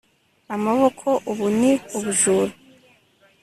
Amaboko 0.55 1.07
Ubu 1.31 1.47
ni 1.59 1.71
ubujura 1.97 2.53